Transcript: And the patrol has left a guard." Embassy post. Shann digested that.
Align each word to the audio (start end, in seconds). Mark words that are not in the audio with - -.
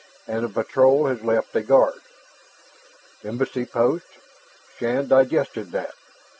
And 0.27 0.43
the 0.43 0.49
patrol 0.49 1.05
has 1.05 1.21
left 1.23 1.55
a 1.55 1.61
guard." 1.61 2.01
Embassy 3.23 3.65
post. 3.65 4.07
Shann 4.79 5.07
digested 5.07 5.71
that. 5.73 5.93